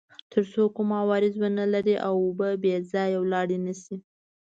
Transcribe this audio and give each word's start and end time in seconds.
تر 0.31 0.43
څو 0.51 0.63
کوم 0.75 0.89
عوارض 1.01 1.33
ونلري 1.43 1.95
او 2.07 2.13
اوبه 2.25 2.49
بې 2.61 2.75
ځایه 2.91 3.19
لاړې 3.31 3.57
نه 3.65 3.73
شي. 3.81 3.95